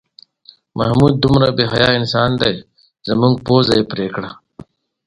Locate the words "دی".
2.41-2.53